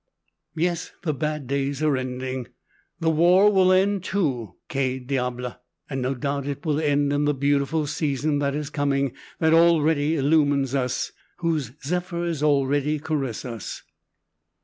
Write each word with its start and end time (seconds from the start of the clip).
Yes, 0.55 0.93
the 1.03 1.13
bad 1.13 1.45
days 1.45 1.83
are 1.83 1.95
ending. 1.95 2.47
The 2.99 3.11
war 3.11 3.51
will 3.51 3.71
end, 3.71 4.03
too, 4.03 4.55
que 4.67 4.99
diable! 4.99 5.55
And 5.91 6.01
no 6.01 6.15
doubt 6.15 6.47
it 6.47 6.65
will 6.65 6.81
end 6.81 7.13
in 7.13 7.25
the 7.25 7.35
beautiful 7.35 7.85
season 7.85 8.39
that 8.39 8.55
is 8.55 8.71
coming, 8.71 9.11
that 9.37 9.53
already 9.53 10.15
illumines 10.15 10.73
us, 10.73 11.11
whose 11.37 11.73
zephyrs 11.83 12.41
already 12.41 12.97
caress 12.97 13.45
us. 13.45 13.83